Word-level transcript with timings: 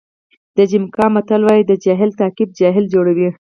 د 0.57 0.59
جمیکا 0.71 1.05
متل 1.15 1.41
وایي 1.43 1.63
د 1.67 1.71
جاهل 1.83 2.09
تعقیب 2.19 2.49
جاهل 2.59 2.85
جوړوي. 2.93 3.29